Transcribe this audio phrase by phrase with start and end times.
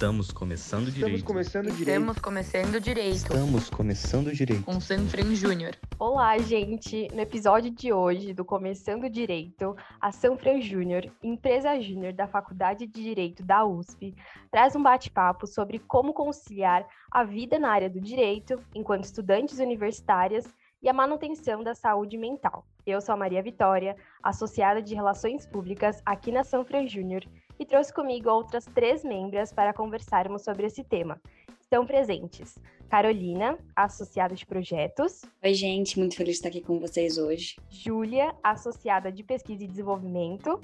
[0.00, 1.24] Estamos começando Estamos direito.
[1.26, 1.88] começando direito.
[1.90, 3.16] Estamos começando direito.
[3.16, 4.64] Estamos começando direito.
[4.64, 5.76] Com Sanfran Júnior.
[5.98, 7.06] Olá, gente!
[7.12, 13.02] No episódio de hoje do Começando Direito, a Sanfran Júnior, empresa júnior da Faculdade de
[13.02, 14.16] Direito da USP,
[14.50, 20.46] traz um bate-papo sobre como conciliar a vida na área do direito, enquanto estudantes universitárias,
[20.82, 22.64] e a manutenção da saúde mental.
[22.86, 27.22] Eu sou a Maria Vitória, associada de Relações Públicas aqui na Sanfran Júnior,
[27.60, 31.20] e trouxe comigo outras três membras para conversarmos sobre esse tema.
[31.60, 35.22] Estão presentes Carolina, associada de projetos.
[35.44, 37.56] Oi, gente, muito feliz de estar aqui com vocês hoje.
[37.68, 40.58] Júlia, associada de pesquisa e desenvolvimento.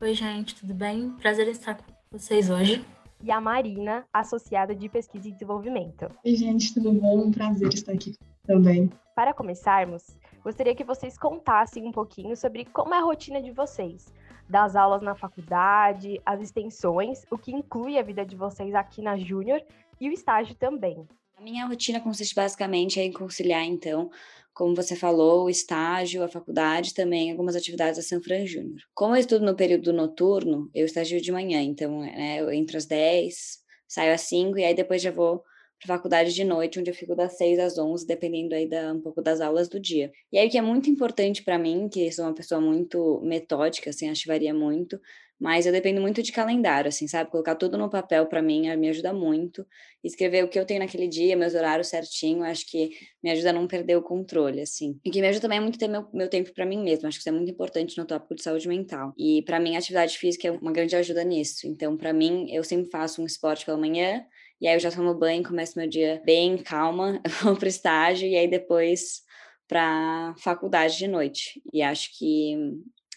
[0.00, 1.10] Oi, gente, tudo bem?
[1.12, 2.84] Prazer em estar com vocês hoje.
[3.24, 6.08] E a Marina, associada de pesquisa e desenvolvimento.
[6.24, 7.24] Oi, gente, tudo bom?
[7.24, 8.14] Um prazer estar aqui
[8.46, 8.88] também.
[9.16, 10.04] Para começarmos,
[10.44, 14.12] gostaria que vocês contassem um pouquinho sobre como é a rotina de vocês
[14.48, 19.16] das aulas na faculdade, as extensões, o que inclui a vida de vocês aqui na
[19.16, 19.62] Júnior
[20.00, 21.06] e o estágio também.
[21.36, 24.10] A minha rotina consiste basicamente em conciliar, então,
[24.52, 28.80] como você falou, o estágio, a faculdade, também algumas atividades da São Fran Júnior.
[28.94, 32.86] Como eu estudo no período noturno, eu estagio de manhã, então né, eu entro às
[32.86, 35.44] 10, saio às 5 e aí depois já vou
[35.86, 39.22] faculdade de noite, onde eu fico das 6 às 11, dependendo aí da, um pouco
[39.22, 40.10] das aulas do dia.
[40.32, 43.90] E aí o que é muito importante para mim, que sou uma pessoa muito metódica,
[43.90, 45.00] assim, acho que varia muito,
[45.40, 47.30] mas eu dependo muito de calendário, assim, sabe?
[47.30, 49.66] Colocar tudo no papel para mim me ajuda muito.
[50.02, 52.90] Escrever o que eu tenho naquele dia, meus horários certinho, acho que
[53.22, 54.98] me ajuda a não perder o controle, assim.
[55.04, 57.08] E que me ajuda também é muito ter meu, meu tempo para mim mesma.
[57.08, 59.12] Acho que isso é muito importante no tópico de saúde mental.
[59.16, 61.66] E para mim a atividade física é uma grande ajuda nisso.
[61.66, 64.24] Então, para mim, eu sempre faço um esporte pela manhã,
[64.60, 68.28] e aí eu já tomo banho, começo meu dia bem calma, vou para o estágio
[68.28, 69.22] e aí depois
[69.68, 71.62] para faculdade de noite.
[71.72, 72.56] E acho que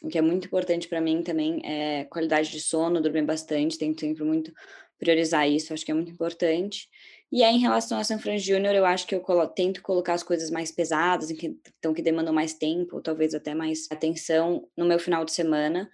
[0.02, 4.02] o que é muito importante para mim também é qualidade de sono, dormir bastante, tento
[4.02, 4.52] sempre muito
[4.98, 6.88] priorizar isso, acho que é muito importante.
[7.32, 10.14] E aí, em relação a San Fran Júnior, eu acho que eu colo tento colocar
[10.14, 14.86] as coisas mais pesadas, então que demandam mais tempo, ou talvez até mais atenção no
[14.86, 15.90] meu final de semana,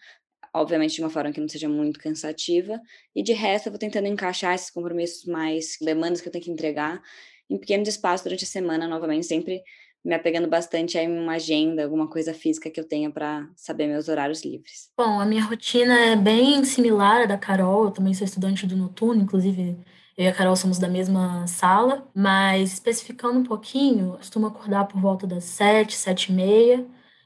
[0.53, 2.81] obviamente de uma forma que não seja muito cansativa,
[3.16, 6.51] e de resto eu vou tentando encaixar esses compromissos mais, demandas que eu tenho que
[6.51, 7.01] entregar,
[7.50, 9.62] em pequenos espaços durante a semana, novamente, sempre
[10.07, 14.07] me apegando bastante a uma agenda, alguma coisa física que eu tenha para saber meus
[14.07, 14.90] horários livres.
[14.97, 18.78] Bom, a minha rotina é bem similar à da Carol, eu também sou estudante do
[18.78, 19.78] noturno, inclusive
[20.17, 24.85] eu e a Carol somos da mesma sala, mas especificando um pouquinho, eu costumo acordar
[24.85, 26.85] por volta das sete, sete e meia,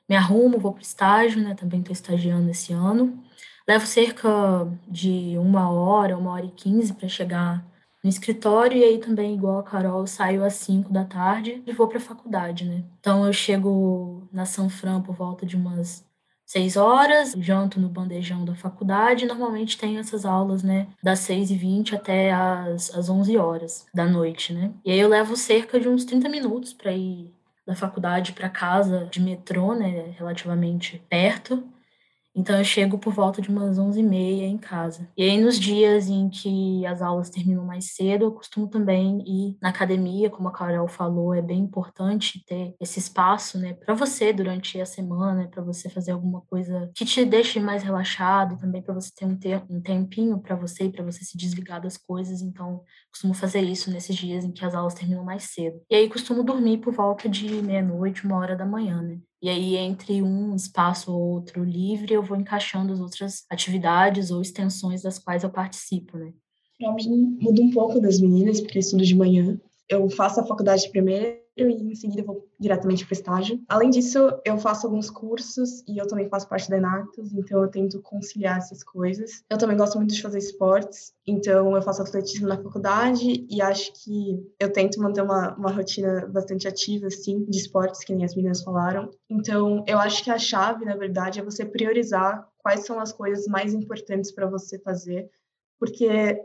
[0.09, 1.53] me arrumo, vou para o estágio, né?
[1.53, 3.23] Também estou estagiando esse ano.
[3.67, 7.63] Levo cerca de uma hora, uma hora e quinze para chegar
[8.03, 11.87] no escritório e aí também, igual a Carol, saio às 5 da tarde e vou
[11.87, 12.83] para a faculdade, né?
[12.99, 16.03] Então eu chego na São Fran por volta de umas
[16.45, 21.55] 6 horas, janto no bandejão da faculdade normalmente tenho essas aulas, né, das 6 e
[21.55, 24.73] 20 até as, as 11 horas da noite, né?
[24.83, 27.33] E aí eu levo cerca de uns 30 minutos para ir
[27.65, 31.63] da faculdade para casa de metrô, né, relativamente perto.
[32.35, 35.07] Então eu chego por volta de umas 11h30 em casa.
[35.17, 39.57] E aí nos dias em que as aulas terminam mais cedo, eu costumo também ir
[39.61, 44.31] na academia, como a Carol falou, é bem importante ter esse espaço, né, para você
[44.31, 48.93] durante a semana, para você fazer alguma coisa que te deixe mais relaxado, também para
[48.93, 52.41] você ter um, ter um tempinho para você e para você se desligar das coisas.
[52.41, 55.81] Então, costumo fazer isso nesses dias em que as aulas terminam mais cedo.
[55.89, 59.19] E aí costumo dormir por volta de meia-noite, uma hora da manhã, né?
[59.41, 64.41] E aí, entre um espaço ou outro livre, eu vou encaixando as outras atividades ou
[64.41, 66.31] extensões das quais eu participo, né?
[66.77, 69.59] Para mim, muda um pouco das meninas, porque eu estudo de manhã.
[69.91, 73.61] Eu faço a faculdade primeiro e em seguida vou diretamente para estágio.
[73.67, 77.67] Além disso, eu faço alguns cursos e eu também faço parte da Enactus, então eu
[77.67, 79.43] tento conciliar essas coisas.
[79.49, 83.91] Eu também gosto muito de fazer esportes, então eu faço atletismo na faculdade e acho
[84.01, 88.33] que eu tento manter uma, uma rotina bastante ativa, assim, de esportes, que nem as
[88.33, 89.11] meninas falaram.
[89.29, 93.45] Então, eu acho que a chave, na verdade, é você priorizar quais são as coisas
[93.47, 95.29] mais importantes para você fazer,
[95.77, 96.39] porque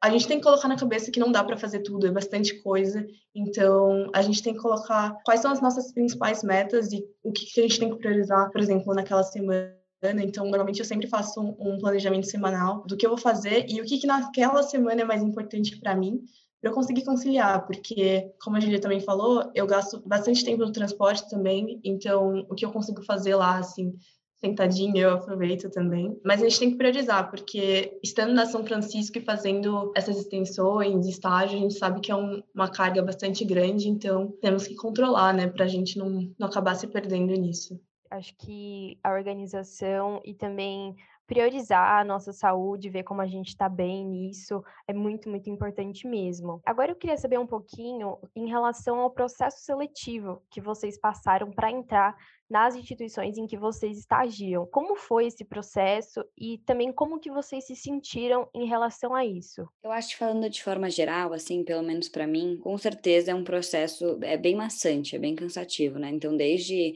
[0.00, 2.62] a gente tem que colocar na cabeça que não dá para fazer tudo, é bastante
[2.62, 3.04] coisa.
[3.34, 7.46] Então, a gente tem que colocar quais são as nossas principais metas e o que,
[7.46, 9.74] que a gente tem que priorizar, por exemplo, naquela semana.
[10.02, 13.80] Então, normalmente eu sempre faço um, um planejamento semanal do que eu vou fazer e
[13.80, 16.20] o que, que naquela semana é mais importante para mim,
[16.60, 20.72] para eu conseguir conciliar, porque, como a Julia também falou, eu gasto bastante tempo no
[20.72, 23.92] transporte também, então o que eu consigo fazer lá, assim,
[24.40, 26.18] sentadinha, eu aproveito também.
[26.24, 31.06] Mas a gente tem que priorizar, porque estando na São Francisco e fazendo essas extensões,
[31.06, 35.32] estágios, a gente sabe que é um, uma carga bastante grande, então temos que controlar,
[35.32, 37.80] né, para a gente não, não acabar se perdendo nisso.
[38.10, 40.96] Acho que a organização e também
[41.28, 46.08] priorizar a nossa saúde, ver como a gente está bem nisso, é muito, muito importante
[46.08, 46.58] mesmo.
[46.64, 51.70] Agora eu queria saber um pouquinho em relação ao processo seletivo que vocês passaram para
[51.70, 52.16] entrar
[52.48, 54.66] nas instituições em que vocês estagiam.
[54.66, 59.68] Como foi esse processo e também como que vocês se sentiram em relação a isso?
[59.82, 63.34] Eu acho que falando de forma geral, assim, pelo menos para mim, com certeza é
[63.34, 66.10] um processo é bem maçante, é bem cansativo, né?
[66.10, 66.94] Então, desde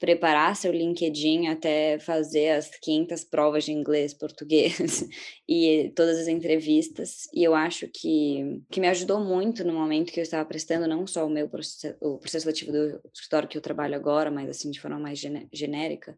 [0.00, 5.06] preparar seu LinkedIn até fazer as 500 provas de inglês, português
[5.46, 7.28] e todas as entrevistas.
[7.34, 11.06] E eu acho que, que me ajudou muito no momento que eu estava prestando não
[11.06, 14.70] só o meu processo, o processo seletivo do escritório que eu trabalho agora, mas assim
[14.70, 16.16] de forma mais genérica,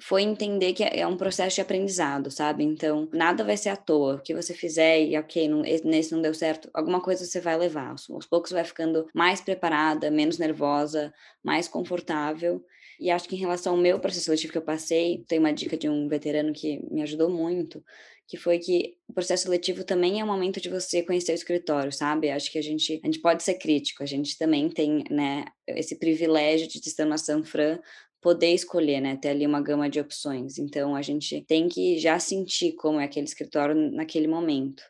[0.00, 2.62] foi entender que é um processo de aprendizado, sabe?
[2.62, 4.14] Então, nada vai ser à toa.
[4.14, 7.58] O que você fizer e, ok, não, nesse não deu certo, alguma coisa você vai
[7.58, 7.90] levar.
[7.90, 11.12] Aos, aos poucos vai ficando mais preparada, menos nervosa,
[11.42, 12.64] mais confortável.
[13.00, 15.76] E acho que em relação ao meu processo seletivo que eu passei, tem uma dica
[15.76, 17.82] de um veterano que me ajudou muito,
[18.26, 21.90] que foi que o processo seletivo também é um momento de você conhecer o escritório,
[21.90, 22.30] sabe?
[22.30, 25.98] Acho que a gente, a gente pode ser crítico, a gente também tem, né, esse
[25.98, 27.78] privilégio de estar na Sanfran
[28.20, 30.58] poder escolher, né, ter ali uma gama de opções.
[30.58, 34.82] Então a gente tem que já sentir como é aquele escritório naquele momento.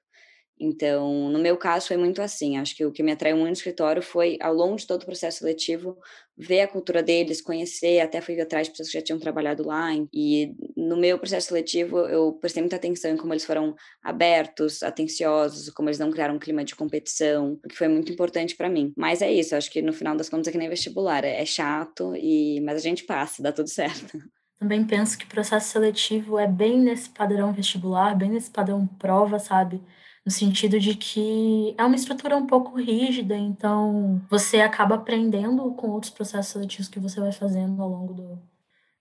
[0.60, 2.56] Então, no meu caso, foi muito assim.
[2.58, 5.06] Acho que o que me atraiu muito no escritório foi, ao longo de todo o
[5.06, 5.98] processo seletivo,
[6.36, 9.88] ver a cultura deles, conhecer, até fui atrás de pessoas que já tinham trabalhado lá.
[10.12, 15.70] E no meu processo seletivo, eu prestei muita atenção em como eles foram abertos, atenciosos,
[15.70, 18.92] como eles não criaram um clima de competição, o que foi muito importante para mim.
[18.96, 22.14] Mas é isso, acho que no final das contas é que nem vestibular, é chato,
[22.16, 24.18] e mas a gente passa, dá tudo certo.
[24.58, 29.80] Também penso que processo seletivo é bem nesse padrão vestibular, bem nesse padrão prova, sabe?
[30.28, 35.88] No sentido de que é uma estrutura um pouco rígida, então você acaba aprendendo com
[35.88, 38.38] outros processos seletivos que você vai fazendo ao longo do,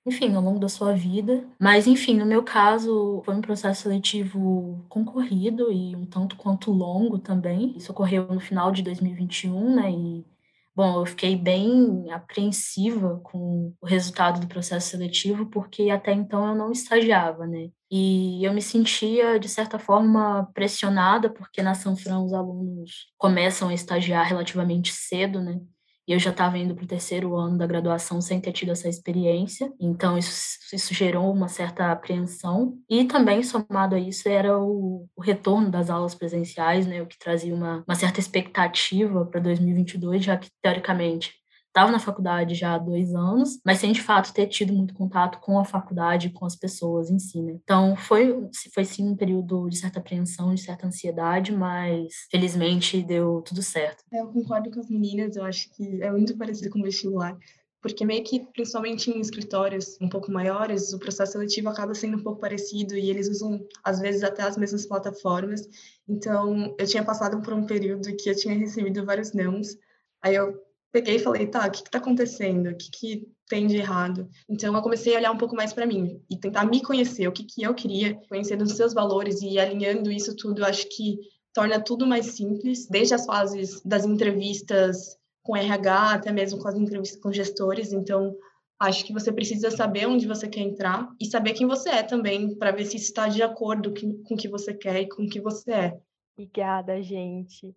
[0.05, 1.45] enfim, ao longo da sua vida.
[1.59, 7.19] Mas, enfim, no meu caso, foi um processo seletivo concorrido e um tanto quanto longo
[7.19, 7.75] também.
[7.75, 9.91] Isso ocorreu no final de 2021, né?
[9.91, 10.25] E
[10.73, 16.55] Bom, eu fiquei bem apreensiva com o resultado do processo seletivo, porque até então eu
[16.55, 17.71] não estagiava, né?
[17.89, 23.69] E eu me sentia, de certa forma, pressionada, porque na São Fran os alunos começam
[23.69, 25.59] a estagiar relativamente cedo, né?
[26.07, 28.87] E eu já estava indo para o terceiro ano da graduação sem ter tido essa
[28.87, 32.77] experiência, então isso, isso gerou uma certa apreensão.
[32.89, 37.19] E também, somado a isso, era o, o retorno das aulas presenciais, né, o que
[37.19, 41.33] trazia uma, uma certa expectativa para 2022, já que, teoricamente,
[41.77, 45.39] estava na faculdade já há dois anos, mas sem de fato ter tido muito contato
[45.39, 47.59] com a faculdade, com as pessoas em si, né?
[47.63, 53.43] Então foi, foi sim um período de certa apreensão, de certa ansiedade, mas felizmente deu
[53.43, 54.03] tudo certo.
[54.11, 57.37] Eu concordo com as meninas, eu acho que é muito parecido com o vestibular
[57.79, 62.23] porque meio que, principalmente em escritórios um pouco maiores, o processo seletivo acaba sendo um
[62.23, 65.61] pouco parecido e eles usam, às vezes, até as mesmas plataformas.
[66.09, 69.77] Então, eu tinha passado por um período que eu tinha recebido vários nãos,
[70.21, 72.69] aí eu peguei e falei, tá, o que está acontecendo?
[72.69, 74.29] O que, que tem de errado?
[74.49, 77.31] Então, eu comecei a olhar um pouco mais para mim e tentar me conhecer, o
[77.31, 81.17] que, que eu queria, conhecendo os seus valores e alinhando isso tudo, acho que
[81.53, 86.75] torna tudo mais simples, desde as fases das entrevistas com RH, até mesmo com as
[86.75, 87.93] entrevistas com gestores.
[87.93, 88.35] Então,
[88.79, 92.55] acho que você precisa saber onde você quer entrar e saber quem você é também,
[92.57, 95.41] para ver se está de acordo com o que você quer e com o que
[95.41, 95.99] você é.
[96.37, 97.75] Obrigada, gente.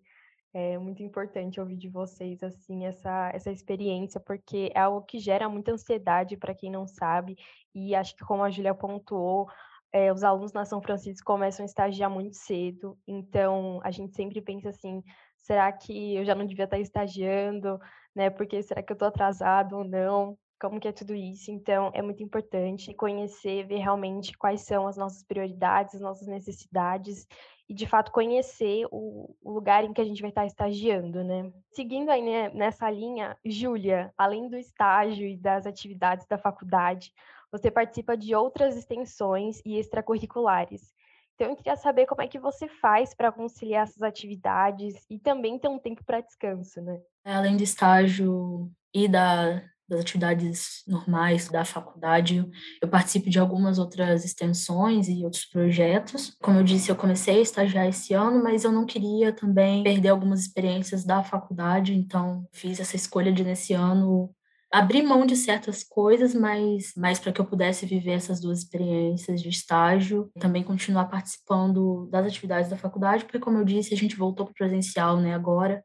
[0.53, 5.47] É muito importante ouvir de vocês assim essa, essa experiência, porque é algo que gera
[5.47, 7.37] muita ansiedade para quem não sabe.
[7.73, 9.47] E acho que como a Júlia pontuou,
[9.93, 14.41] é, os alunos na São Francisco começam a estagiar muito cedo, então a gente sempre
[14.41, 15.03] pensa assim,
[15.37, 17.79] será que eu já não devia estar estagiando,
[18.15, 18.29] né?
[18.29, 20.37] Porque será que eu estou atrasado ou não?
[20.61, 21.49] Como que é tudo isso?
[21.49, 27.27] Então, é muito importante conhecer, ver realmente quais são as nossas prioridades, as nossas necessidades
[27.67, 31.51] e de fato conhecer o, o, lugar em que a gente vai estar estagiando, né?
[31.71, 37.11] Seguindo aí né, nessa linha, Júlia, além do estágio e das atividades da faculdade,
[37.51, 40.93] você participa de outras extensões e extracurriculares.
[41.33, 45.57] Então eu queria saber como é que você faz para conciliar essas atividades e também
[45.57, 47.01] ter um tempo para descanso, né?
[47.25, 52.47] Além do estágio e da das atividades normais da faculdade.
[52.81, 56.35] Eu participo de algumas outras extensões e outros projetos.
[56.41, 60.09] Como eu disse, eu comecei a estagiar esse ano, mas eu não queria também perder
[60.09, 64.33] algumas experiências da faculdade, então fiz essa escolha de nesse ano
[64.71, 69.41] abrir mão de certas coisas, mas mais para que eu pudesse viver essas duas experiências
[69.41, 74.15] de estágio, também continuar participando das atividades da faculdade, porque como eu disse, a gente
[74.15, 75.83] voltou para o presencial, né, agora.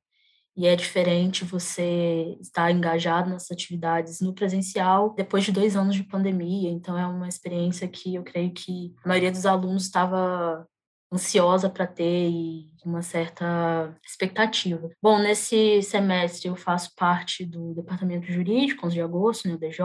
[0.56, 6.02] E é diferente você estar engajado nessas atividades no presencial depois de dois anos de
[6.02, 6.70] pandemia.
[6.70, 10.66] Então, é uma experiência que eu creio que a maioria dos alunos estava
[11.12, 14.90] ansiosa para ter e uma certa expectativa.
[15.02, 19.84] Bom, nesse semestre eu faço parte do Departamento Jurídico, 11 de agosto, no né, DJ,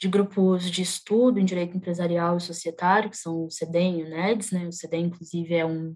[0.00, 4.08] de grupos de estudo em Direito Empresarial e Societário, que são o CEDEM e o
[4.08, 4.66] NEDS, né?
[4.66, 5.94] O CEDEM, inclusive, é um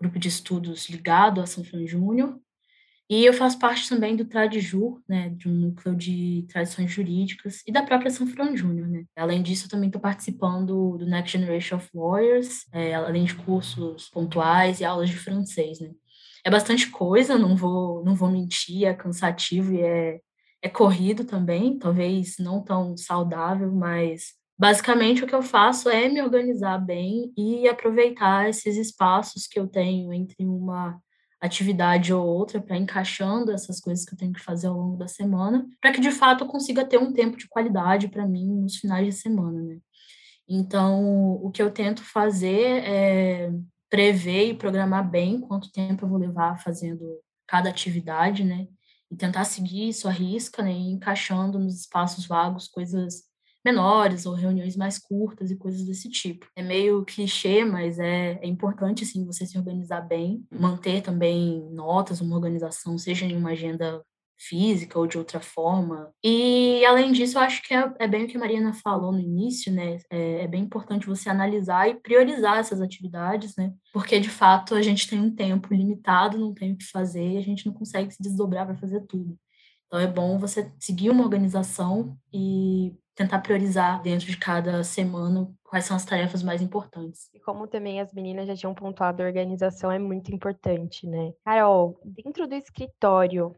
[0.00, 2.38] grupo de estudos ligado à São Fran Júnior,
[3.08, 7.70] e eu faço parte também do TradJur, né, de um núcleo de tradições jurídicas e
[7.70, 9.04] da própria São Fran Júnior, né.
[9.16, 14.08] Além disso, eu também estou participando do Next Generation of Lawyers, é, além de cursos
[14.08, 15.90] pontuais e aulas de francês, né.
[16.44, 20.20] É bastante coisa, não vou, não vou mentir, é cansativo e é,
[20.62, 26.22] é corrido também, talvez não tão saudável, mas basicamente o que eu faço é me
[26.22, 31.00] organizar bem e aproveitar esses espaços que eu tenho entre uma
[31.46, 35.08] atividade ou outra para encaixando essas coisas que eu tenho que fazer ao longo da
[35.08, 38.76] semana, para que de fato eu consiga ter um tempo de qualidade para mim nos
[38.76, 39.78] finais de semana, né?
[40.48, 43.52] Então, o que eu tento fazer é
[43.90, 47.04] prever e programar bem quanto tempo eu vou levar fazendo
[47.46, 48.68] cada atividade, né?
[49.10, 50.72] E tentar seguir isso à risca, né?
[50.72, 53.25] E encaixando nos espaços vagos coisas
[53.66, 56.46] menores ou reuniões mais curtas e coisas desse tipo.
[56.54, 62.20] É meio clichê, mas é, é importante, assim, você se organizar bem, manter também notas,
[62.20, 64.00] uma organização, seja em uma agenda
[64.38, 66.12] física ou de outra forma.
[66.22, 69.18] E, além disso, eu acho que é, é bem o que a Mariana falou no
[69.18, 69.98] início, né?
[70.10, 73.72] É, é, bem importante você analisar e priorizar essas atividades, né?
[73.92, 77.38] Porque, de fato, a gente tem um tempo limitado, não tem o que fazer e
[77.38, 79.36] a gente não consegue se desdobrar para fazer tudo.
[79.86, 85.86] Então, é bom você seguir uma organização e tentar priorizar dentro de cada semana quais
[85.86, 87.30] são as tarefas mais importantes.
[87.34, 91.32] E como também as meninas já tinham pontuado, a organização é muito importante, né?
[91.42, 93.56] Carol, dentro do escritório,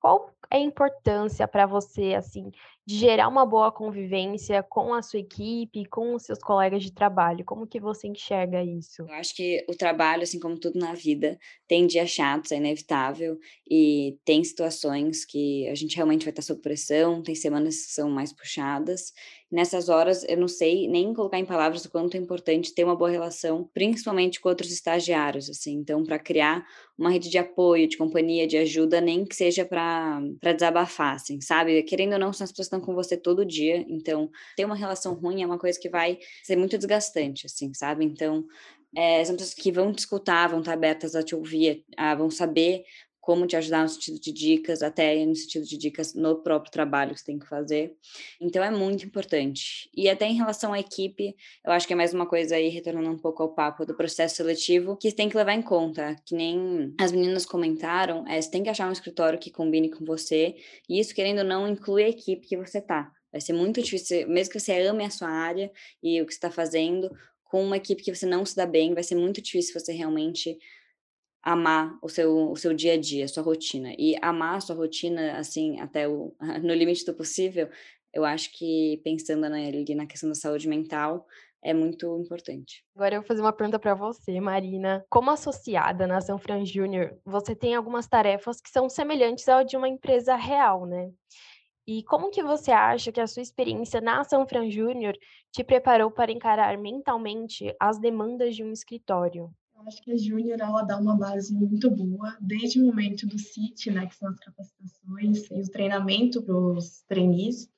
[0.00, 2.50] qual é a importância para você, assim,
[2.86, 7.44] de gerar uma boa convivência com a sua equipe, com os seus colegas de trabalho?
[7.44, 9.08] Como que você enxerga isso?
[9.08, 13.38] Eu acho que o trabalho, assim como tudo na vida, tem dias chatos, é inevitável,
[13.68, 18.10] e tem situações que a gente realmente vai estar sob pressão, tem semanas que são
[18.10, 19.12] mais puxadas.
[19.50, 22.94] Nessas horas, eu não sei nem colocar em palavras o quanto é importante ter uma
[22.94, 25.72] boa relação, principalmente com outros estagiários, assim.
[25.72, 26.66] Então, para criar
[26.98, 30.20] uma rede de apoio, de companhia, de ajuda, nem que seja para
[30.54, 31.82] desabafar, assim, sabe?
[31.84, 35.42] Querendo ou não, as pessoas estão com você todo dia, então ter uma relação ruim
[35.42, 38.04] é uma coisa que vai ser muito desgastante, assim, sabe?
[38.04, 38.44] Então,
[38.96, 42.30] é, são pessoas que vão te escutar, vão estar abertas a te ouvir, a, vão
[42.30, 42.84] saber
[43.28, 47.12] como te ajudar no sentido de dicas, até no sentido de dicas no próprio trabalho
[47.12, 47.94] que você tem que fazer.
[48.40, 49.90] Então é muito importante.
[49.94, 53.10] E até em relação à equipe, eu acho que é mais uma coisa aí, retornando
[53.10, 56.94] um pouco ao papo do processo seletivo, que tem que levar em conta, que nem
[56.98, 60.54] as meninas comentaram, é, você tem que achar um escritório que combine com você,
[60.88, 63.12] e isso, querendo ou não, inclui a equipe que você tá.
[63.30, 65.70] Vai ser muito difícil, mesmo que você ame a sua área
[66.02, 67.10] e o que você está fazendo,
[67.44, 70.58] com uma equipe que você não se dá bem, vai ser muito difícil você realmente
[71.42, 73.94] amar o seu, o seu dia a dia, a sua rotina.
[73.98, 77.68] E amar a sua rotina, assim, até o, no limite do possível,
[78.12, 81.26] eu acho que pensando na, ali na questão da saúde mental,
[81.62, 82.84] é muito importante.
[82.94, 85.04] Agora eu vou fazer uma pergunta para você, Marina.
[85.10, 89.76] Como associada na São Fran Júnior, você tem algumas tarefas que são semelhantes ao de
[89.76, 91.10] uma empresa real, né?
[91.86, 95.16] E como que você acha que a sua experiência na São Fran Júnior
[95.50, 99.50] te preparou para encarar mentalmente as demandas de um escritório?
[99.88, 103.90] Acho que a Júnior ela dá uma base muito boa, desde o momento do CIT,
[103.90, 107.70] né, que são as capacitações e o treinamento para os trainees,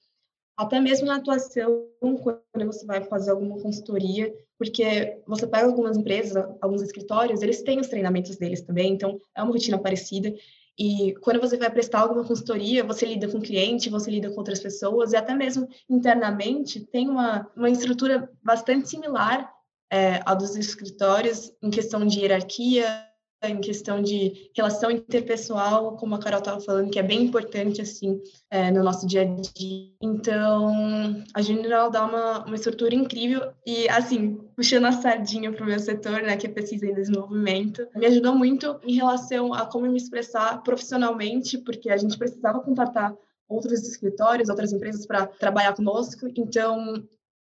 [0.56, 6.44] até mesmo na atuação, quando você vai fazer alguma consultoria, porque você pega algumas empresas,
[6.60, 10.34] alguns escritórios, eles têm os treinamentos deles também, então é uma rotina parecida.
[10.76, 14.38] E quando você vai prestar alguma consultoria, você lida com o cliente, você lida com
[14.38, 19.59] outras pessoas, e até mesmo internamente tem uma, uma estrutura bastante similar
[19.90, 23.10] é, a dos escritórios em questão de hierarquia,
[23.42, 28.20] em questão de relação interpessoal, como a Carol estava falando, que é bem importante, assim,
[28.50, 29.94] é, no nosso dia a dia.
[30.02, 35.66] Então, a General dá uma, uma estrutura incrível e, assim, puxando a sardinha para o
[35.66, 39.86] meu setor, né, que é pesquisa e desenvolvimento, me ajudou muito em relação a como
[39.86, 43.14] me expressar profissionalmente, porque a gente precisava contratar
[43.48, 46.28] outros escritórios, outras empresas para trabalhar conosco.
[46.36, 47.02] Então,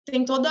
[0.04, 0.48] tem toda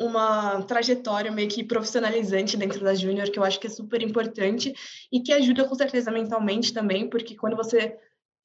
[0.00, 4.74] uma trajetória meio que profissionalizante dentro da Júnior, que eu acho que é super importante
[5.10, 7.96] e que ajuda com certeza mentalmente também, porque quando você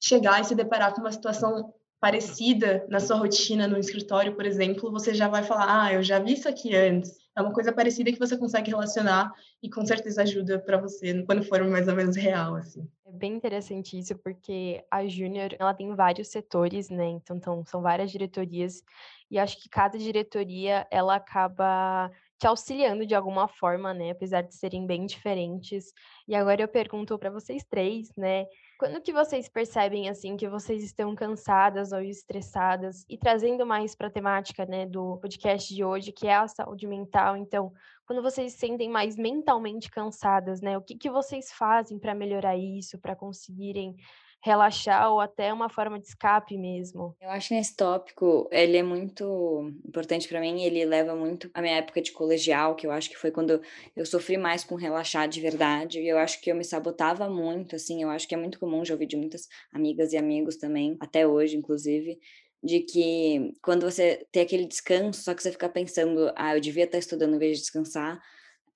[0.02, 4.90] chegar e se deparar com uma situação parecida na sua rotina no escritório, por exemplo,
[4.90, 7.18] você já vai falar: "Ah, eu já vi isso aqui antes".
[7.36, 11.44] é uma coisa parecida que você consegue relacionar e com certeza ajuda para você quando
[11.44, 12.88] for mais ou menos real, assim.
[13.06, 17.06] É bem interessante isso, porque a Júnior, ela tem vários setores, né?
[17.06, 18.82] Então, então, são várias diretorias,
[19.30, 24.10] e acho que cada diretoria, ela acaba te auxiliando de alguma forma, né?
[24.10, 25.92] Apesar de serem bem diferentes.
[26.26, 28.46] E agora eu pergunto para vocês três, né?
[28.78, 34.06] Quando que vocês percebem assim que vocês estão cansadas ou estressadas e trazendo mais para
[34.06, 37.72] a temática, né, do podcast de hoje, que é a saúde mental, então,
[38.08, 42.56] quando vocês se sentem mais mentalmente cansadas, né, o que que vocês fazem para melhorar
[42.56, 43.94] isso, para conseguirem
[44.42, 47.14] relaxar ou até uma forma de escape mesmo.
[47.20, 51.60] Eu acho que nesse tópico ele é muito importante para mim, ele leva muito a
[51.60, 53.60] minha época de colegial, que eu acho que foi quando
[53.94, 57.76] eu sofri mais com relaxar de verdade, e eu acho que eu me sabotava muito,
[57.76, 60.96] assim, eu acho que é muito comum já ouvir de muitas amigas e amigos também,
[60.98, 62.18] até hoje inclusive,
[62.62, 66.84] de que quando você tem aquele descanso, só que você fica pensando, ah, eu devia
[66.84, 68.20] estar estudando em vez de descansar,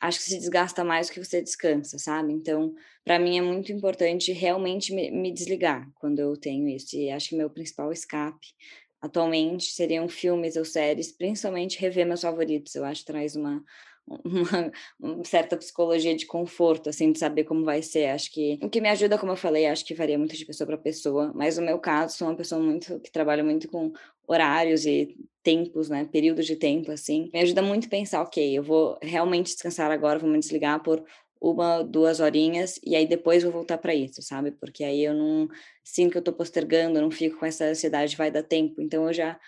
[0.00, 2.32] acho que se desgasta mais do que você descansa, sabe?
[2.32, 2.74] Então,
[3.04, 6.96] para mim é muito importante realmente me, me, desligar quando eu tenho isso.
[6.96, 8.48] E acho que meu principal escape
[9.00, 12.74] atualmente seriam filmes ou séries, principalmente rever meus favoritos.
[12.74, 13.62] Eu acho que traz uma,
[14.06, 14.20] uma,
[15.00, 18.06] uma, certa psicologia de conforto, assim, de saber como vai ser.
[18.06, 20.66] Acho que o que me ajuda, como eu falei, acho que varia muito de pessoa
[20.66, 23.92] para pessoa, mas no meu caso, sou uma pessoa muito que trabalha muito com
[24.26, 28.96] horários e tempos, né, períodos de tempo, assim, me ajuda muito pensar, ok, eu vou
[29.02, 31.04] realmente descansar agora, vou me desligar por
[31.40, 34.52] uma, duas horinhas e aí depois vou voltar para isso, sabe?
[34.52, 35.48] Porque aí eu não
[35.82, 38.80] sinto que eu tô postergando, eu não fico com essa ansiedade, vai dar tempo.
[38.80, 39.38] Então eu já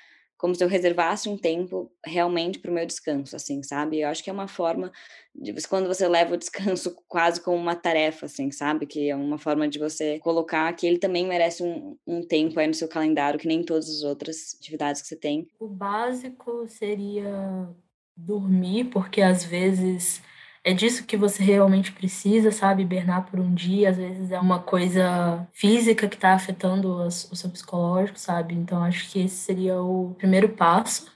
[0.44, 4.00] como se eu reservasse um tempo realmente para o meu descanso, assim, sabe?
[4.00, 4.92] Eu acho que é uma forma
[5.34, 8.84] de quando você leva o descanso quase como uma tarefa, assim, sabe?
[8.84, 12.66] Que é uma forma de você colocar que ele também merece um, um tempo aí
[12.66, 15.48] no seu calendário, que nem todas as outras atividades que você tem.
[15.58, 17.66] O básico seria
[18.14, 20.20] dormir, porque às vezes
[20.64, 22.82] é disso que você realmente precisa, sabe?
[22.82, 27.50] Hibernar por um dia, às vezes é uma coisa física que está afetando o seu
[27.50, 28.54] psicológico, sabe?
[28.54, 31.12] Então acho que esse seria o primeiro passo.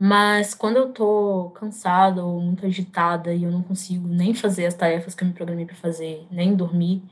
[0.00, 4.74] Mas quando eu tô cansada ou muito agitada e eu não consigo nem fazer as
[4.74, 7.02] tarefas que eu me programei para fazer, nem dormir,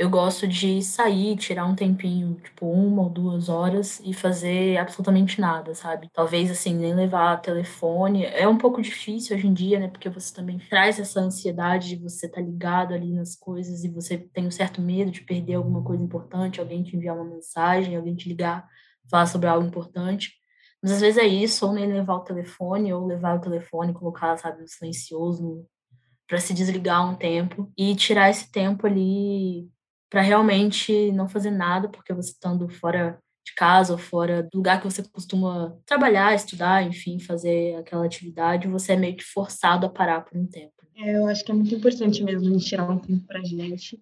[0.00, 5.38] eu gosto de sair, tirar um tempinho, tipo uma ou duas horas e fazer absolutamente
[5.38, 6.08] nada, sabe?
[6.14, 8.24] Talvez assim, nem levar telefone.
[8.24, 9.88] É um pouco difícil hoje em dia, né?
[9.88, 13.90] Porque você também traz essa ansiedade de você estar tá ligado ali nas coisas e
[13.90, 17.94] você tem um certo medo de perder alguma coisa importante, alguém te enviar uma mensagem,
[17.94, 18.66] alguém te ligar,
[19.10, 20.32] falar sobre algo importante.
[20.82, 24.34] Mas às vezes é isso, ou nem levar o telefone, ou levar o telefone, colocar,
[24.38, 25.66] sabe, no silencioso,
[26.26, 29.68] para se desligar um tempo e tirar esse tempo ali
[30.10, 34.80] para realmente não fazer nada, porque você estando fora de casa ou fora do lugar
[34.80, 39.90] que você costuma trabalhar, estudar, enfim, fazer aquela atividade, você é meio que forçado a
[39.90, 40.72] parar por um tempo.
[40.96, 43.98] É, eu acho que é muito importante mesmo a gente tirar um tempo para gente,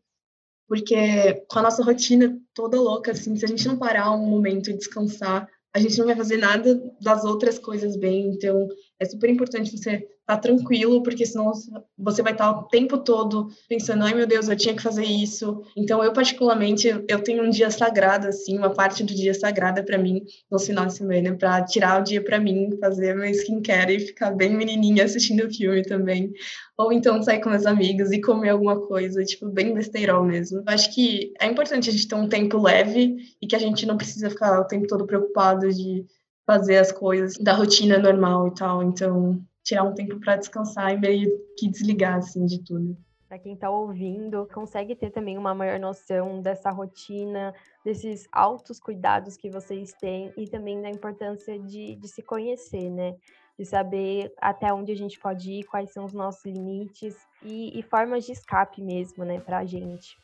[0.66, 4.70] porque com a nossa rotina toda louca, assim, se a gente não parar um momento
[4.70, 8.28] e descansar, a gente não vai fazer nada das outras coisas bem.
[8.28, 8.66] Então,
[9.00, 11.52] é super importante você tá tranquilo, porque senão
[11.96, 15.62] você vai estar o tempo todo pensando, ai meu Deus, eu tinha que fazer isso.
[15.74, 19.96] Então, eu particularmente, eu tenho um dia sagrado, assim, uma parte do dia sagrada para
[19.96, 24.00] mim, no final de semana, para tirar o dia para mim, fazer meu skincare e
[24.00, 26.30] ficar bem menininha assistindo filme também.
[26.76, 30.58] Ou então sair com meus amigos e comer alguma coisa, tipo, bem besteirol mesmo.
[30.58, 33.86] Eu acho que é importante a gente ter um tempo leve e que a gente
[33.86, 36.04] não precisa ficar o tempo todo preocupado de
[36.48, 38.82] fazer as coisas da rotina normal e tal.
[38.82, 42.96] Então, tirar um tempo para descansar e meio que desligar assim de tudo.
[43.28, 49.36] Para quem está ouvindo, consegue ter também uma maior noção dessa rotina, desses altos cuidados
[49.36, 53.14] que vocês têm e também da importância de, de se conhecer, né?
[53.58, 57.82] De saber até onde a gente pode ir, quais são os nossos limites e, e
[57.82, 60.16] formas de escape mesmo, né, para a gente.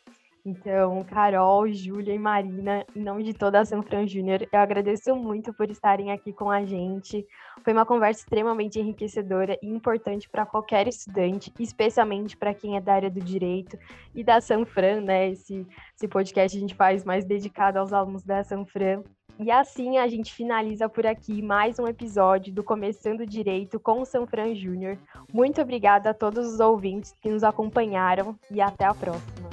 [0.46, 5.54] Então, Carol, Júlia e Marina, em nome de toda a Sanfran Júnior, eu agradeço muito
[5.54, 7.26] por estarem aqui com a gente.
[7.62, 12.92] Foi uma conversa extremamente enriquecedora e importante para qualquer estudante, especialmente para quem é da
[12.92, 13.78] área do direito
[14.14, 15.30] e da Sanfran, né?
[15.30, 19.02] Esse, esse podcast a gente faz mais dedicado aos alunos da Sanfran.
[19.38, 24.04] E assim a gente finaliza por aqui mais um episódio do Começando Direito com o
[24.04, 24.98] Sanfran Júnior.
[25.32, 29.43] Muito obrigada a todos os ouvintes que nos acompanharam e até a próxima.